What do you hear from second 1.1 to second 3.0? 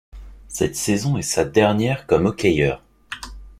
est sa dernière comme hockeyeur.